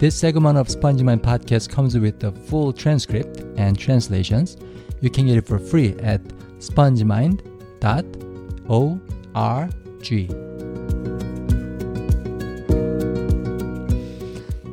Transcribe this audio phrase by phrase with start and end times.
[0.00, 4.56] This segment of SpongeMind podcast comes with the full transcript and translations.
[5.02, 6.22] You can get it for free at
[6.58, 7.40] spongemind.org.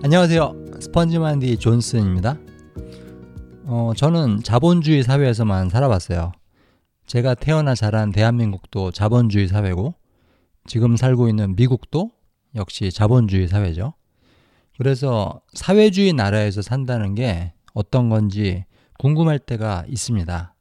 [0.01, 0.55] 안녕하세요.
[0.79, 2.37] 스펀지마인드 존슨입니다.
[3.65, 6.32] 어, 저는 자본주의 사회에서만 살아봤어요.
[7.05, 9.93] 제가 태어나 자란 대한민국도 자본주의 사회고,
[10.65, 12.11] 지금 살고 있는 미국도
[12.55, 13.96] 역시 자본주의 사회죠.
[14.77, 18.65] 그래서 사회주의 나라에서 산다는 게 어떤 건지
[18.99, 20.54] 궁금할 때가 있습니다.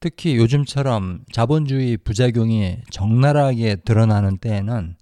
[0.00, 4.96] 특히 요즘처럼 자본주의 부작용이 적나라하게 드러나는 때에는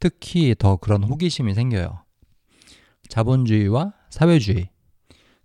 [0.00, 2.02] 특히 더 그런 호기심이 생겨요.
[3.08, 4.68] 자본주의와 사회주의.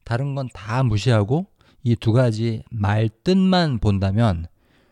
[0.03, 1.45] 다른 건 다 무시하고
[1.83, 4.45] 이 두 가지 말 뜻만 본다면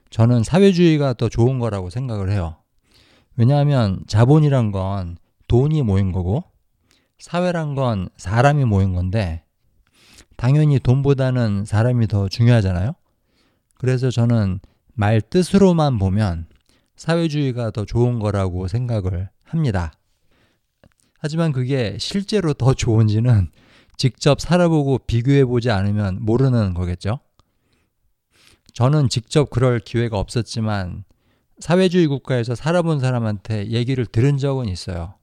[0.09, 2.57] 저는 사회주의가 더 좋은 거라고 생각을 해요.
[3.35, 6.43] 왜냐하면 자본이란 건 돈이 모인 거고
[7.19, 9.43] 사회란 건 사람이 모인 건데
[10.35, 12.93] 당연히 돈보다는 사람이 더 중요하잖아요.
[13.75, 14.59] 그래서 저는
[14.93, 16.47] 말 뜻으로만 보면
[16.95, 19.93] 사회주의가 더 좋은 거라고 생각을 합니다.
[21.19, 23.51] 하지만 그게 실제로 더 좋은지는
[23.97, 27.19] 직접 살아보고 비교해 보지 않으면 모르는 거겠죠.
[28.73, 31.03] 저는 직접 그럴 기회가 없었지만
[31.59, 35.16] 사회주의 국가에서 살아본 사람한테 얘기를 들은 적은 있어요.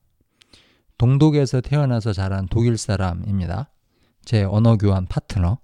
[0.98, 3.70] 동독에서 태어나서 자란 독일 사람입니다.
[4.24, 5.58] 제 언어 교환 파트너.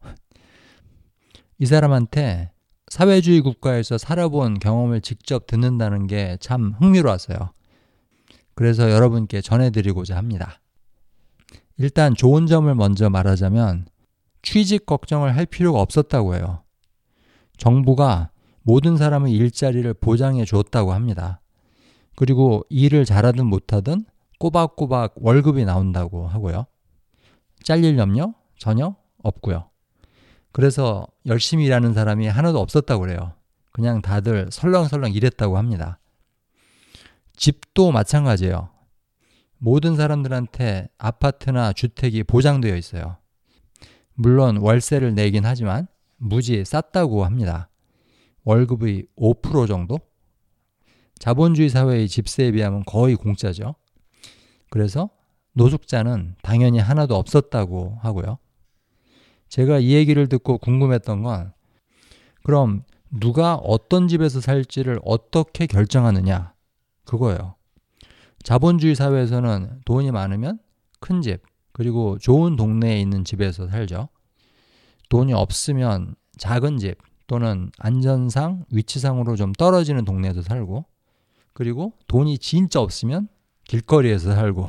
[1.58, 2.50] 이 사람한테
[2.88, 7.52] 사회주의 국가에서 살아본 경험을 직접 듣는다는 게 참 흥미로웠어요.
[8.54, 10.60] 그래서 여러분께 전해드리고자 합니다.
[11.78, 13.86] 일단 좋은 점을 먼저 말하자면
[14.42, 16.62] 취직 걱정을 할 필요가 없었다고 해요.
[17.56, 18.30] 정부가
[18.62, 21.40] 모든 사람의 일자리를 보장해 줬다고 합니다.
[22.16, 24.04] 그리고 일을 잘하든 못하든
[24.40, 26.66] 꼬박꼬박 월급이 나온다고 하고요.
[27.62, 29.68] 잘릴 염려 전혀 없고요.
[30.50, 33.34] 그래서 열심히 일하는 사람이 하나도 없었다고 그래요.
[33.70, 36.00] 그냥 다들 설렁설렁 일했다고 합니다.
[37.36, 38.70] 집도 마찬가지예요.
[39.58, 43.18] 모든 사람들한테 아파트나 주택이 보장되어 있어요.
[44.14, 47.68] 물론 월세를 내긴 하지만 무지 쌌다고 합니다.
[48.44, 49.98] 월급의 5% 정도?
[51.18, 53.74] 자본주의 사회의 집세에 비하면 거의 공짜죠.
[54.70, 55.10] 그래서
[55.52, 58.38] 노숙자는 당연히 하나도 없었다고 하고요.
[59.48, 61.52] 제가 이 얘기를 듣고 궁금했던 건
[62.44, 66.54] 그럼 누가 어떤 집에서 살지를 어떻게 결정하느냐
[67.04, 67.56] 그거예요.
[68.42, 70.58] 자본주의 사회에서는 돈이 많으면
[71.00, 71.42] 큰 집,
[71.72, 74.08] 그리고 좋은 동네에 있는 집에서 살죠.
[75.08, 80.84] 돈이 없으면 작은 집 또는 안전상, 위치상으로 좀 떨어지는 동네에서 살고,
[81.52, 83.28] 그리고 돈이 진짜 없으면
[83.70, 84.68] 길거리에서 살고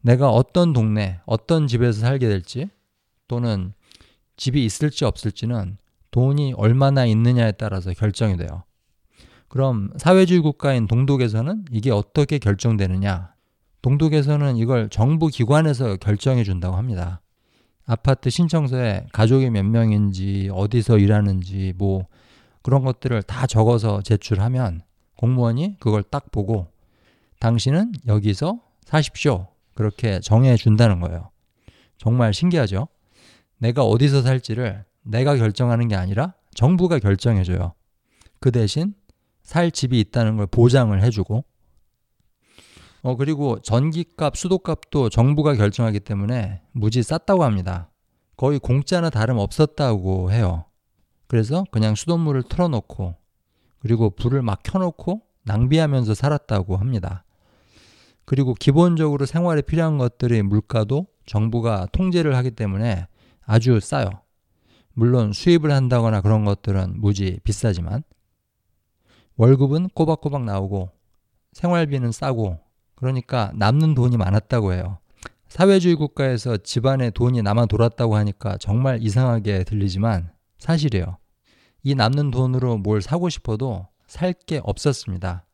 [0.00, 2.70] 내가 어떤 동네, 어떤 집에서 살게 될지
[3.28, 3.74] 또는
[4.38, 5.76] 집이 있을지 없을지는
[6.10, 8.62] 돈이 얼마나 있느냐에 따라서 결정이 돼요.
[9.48, 13.34] 그럼 사회주의 국가인 동독에서는 이게 어떻게 결정되느냐?
[13.82, 17.20] 동독에서는 이걸 정부 기관에서 결정해 준다고 합니다.
[17.84, 22.06] 아파트 신청서에 가족이 몇 명인지, 어디서 일하는지, 뭐
[22.62, 24.82] 그런 것들을 다 적어서 제출하면
[25.16, 26.68] 공무원이 그걸 딱 보고
[27.38, 29.48] 당신은 여기서 사십시오.
[29.74, 31.30] 그렇게 정해 준다는 거예요.
[31.98, 32.88] 정말 신기하죠?
[33.58, 37.74] 내가 어디서 살지를 내가 결정하는 게 아니라 정부가 결정해 줘요.
[38.40, 38.94] 그 대신
[39.42, 41.44] 살 집이 있다는 걸 보장을 해주고,
[43.02, 47.90] 어, 그리고 전기값, 수도값도 정부가 결정하기 때문에 무지 쌌다고 합니다.
[48.36, 50.64] 거의 공짜나 다름 없었다고 해요.
[51.28, 53.14] 그래서 그냥 수돗물을 틀어놓고,
[53.78, 57.24] 그리고 불을 막 켜놓고 낭비하면서 살았다고 합니다.
[58.26, 63.06] 그리고 기본적으로 생활에 필요한 것들의 물가도 정부가 통제를 하기 때문에
[63.44, 64.10] 아주 싸요.
[64.92, 68.02] 물론 수입을 한다거나 그런 것들은 무지 비싸지만
[69.36, 70.90] 월급은 꼬박꼬박 나오고
[71.52, 72.58] 생활비는 싸고
[72.94, 74.98] 그러니까 남는 돈이 많았다고 해요.
[75.48, 81.18] 사회주의 국가에서 집안에 돈이 남아 돌았다고 하니까 정말 이상하게 들리지만 사실이에요.
[81.82, 85.44] 이 남는 돈으로 뭘 사고 싶어도 살 게 없었습니다.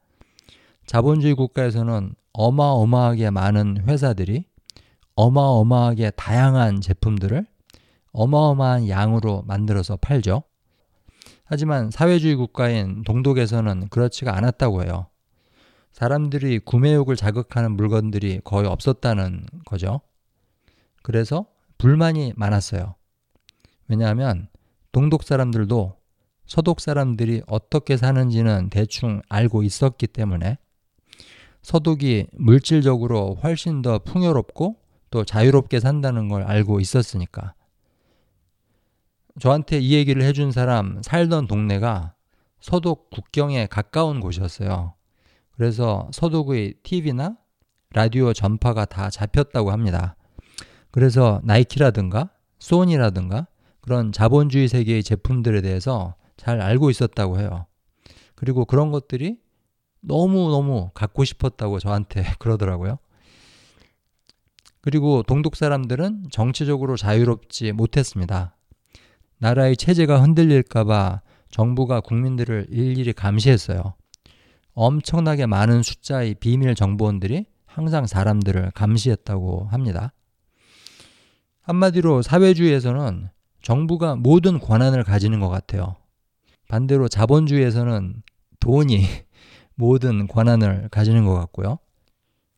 [0.86, 4.46] 자본주의 국가에서는 어마어마하게 많은 회사들이
[5.14, 7.46] 어마어마하게 다양한 제품들을
[8.12, 10.42] 어마어마한 양으로 만들어서 팔죠.
[11.44, 15.06] 하지만 사회주의 국가인 동독에서는 그렇지가 않았다고 해요.
[15.92, 20.00] 사람들이 구매욕을 자극하는 물건들이 거의 없었다는 거죠.
[21.02, 21.46] 그래서
[21.76, 22.94] 불만이 많았어요.
[23.88, 24.48] 왜냐하면
[24.92, 25.96] 동독 사람들도
[26.46, 30.58] 서독 사람들이 어떻게 사는지는 대충 알고 있었기 때문에
[31.62, 34.76] 서독이 물질적으로 훨씬 더 풍요롭고
[35.10, 37.54] 또 자유롭게 산다는 걸 알고 있었으니까.
[39.40, 42.14] 저한테 이 얘기를 해준 사람 살던 동네가
[42.60, 44.94] 서독 국경에 가까운 곳이었어요.
[45.52, 47.36] 그래서 서독의 TV나
[47.90, 50.16] 라디오 전파가 다 잡혔다고 합니다.
[50.90, 53.46] 그래서 나이키라든가 소니라든가
[53.80, 57.66] 그런 자본주의 세계의 제품들에 대해서 잘 알고 있었다고 해요.
[58.34, 59.38] 그리고 그런 것들이
[60.02, 62.98] 너무너무 갖고 싶었다고 저한테 그러더라고요.
[64.80, 68.56] 그리고 동독 사람들은 정치적으로 자유롭지 못했습니다.
[69.38, 73.94] 나라의 체제가 흔들릴까봐 정부가 국민들을 일일이 감시했어요.
[74.74, 80.12] 엄청나게 많은 숫자의 비밀 정보원들이 항상 사람들을 감시했다고 합니다.
[81.62, 83.28] 한마디로 사회주의에서는
[83.62, 85.96] 정부가 모든 권한을 가지는 것 같아요.
[86.68, 88.22] 반대로 자본주의에서는
[88.60, 89.06] 돈이
[89.74, 91.78] 모든 권한을 가지는 것 같고요.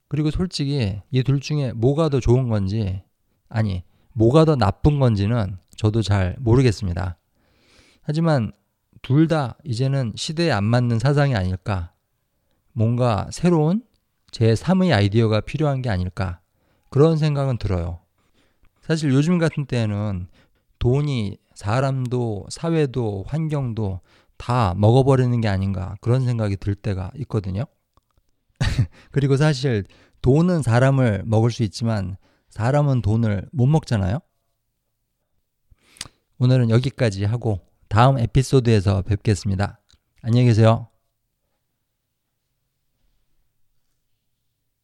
[0.08, 3.02] 그리고 솔직히 이 둘 중에 뭐가 더 좋은 건지,
[3.48, 3.82] 아니,
[4.12, 7.18] 뭐가 더 나쁜 건지는 저도 잘 모르겠습니다.
[8.02, 8.52] 하지만
[9.02, 11.92] 둘 다 이제는 시대에 안 맞는 사상이 아닐까.
[12.72, 13.82] 뭔가 새로운
[14.32, 16.40] 제3의 아이디어가 필요한 게 아닐까.
[16.90, 18.00] 그런 생각은 들어요.
[18.82, 20.28] 사실 요즘 같은 때에는
[20.78, 24.00] 돈이 사람도 사회도 환경도
[24.44, 27.64] 다 먹어버리는 게 아닌가 그런 생각이 들 때가 있거든요.
[29.10, 29.84] 그리고 사실
[30.20, 32.18] 돈은 사람을 먹을 수 있지만
[32.50, 34.18] 사람은 돈을 못 먹잖아요.
[36.38, 39.80] 오늘은 여기까지 하고 다음 에피소드에서 뵙겠습니다.
[40.20, 40.93] 안녕히 계세요.